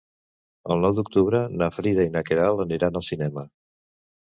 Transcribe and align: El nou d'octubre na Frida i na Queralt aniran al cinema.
El 0.75 0.79
nou 0.85 0.95
d'octubre 0.99 1.41
na 1.61 1.69
Frida 1.77 2.07
i 2.09 2.11
na 2.17 2.25
Queralt 2.31 2.65
aniran 2.67 3.01
al 3.03 3.09
cinema. 3.13 3.47